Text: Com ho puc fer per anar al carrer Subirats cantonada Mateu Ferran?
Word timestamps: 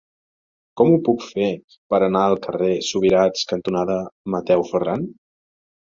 Com 0.79 0.93
ho 0.93 0.97
puc 1.09 1.25
fer 1.25 1.49
per 1.93 1.99
anar 2.07 2.23
al 2.29 2.35
carrer 2.47 2.71
Subirats 2.89 3.45
cantonada 3.55 3.99
Mateu 4.37 4.65
Ferran? 4.71 5.09